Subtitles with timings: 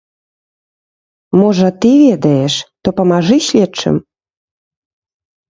[1.39, 2.53] Можа, ты ведаеш,
[2.83, 3.95] то памажы следчым.